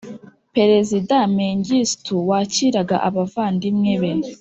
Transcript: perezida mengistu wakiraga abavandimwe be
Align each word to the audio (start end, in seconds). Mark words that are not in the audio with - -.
perezida 0.55 1.15
mengistu 1.37 2.13
wakiraga 2.29 2.97
abavandimwe 3.07 3.91
be 4.01 4.11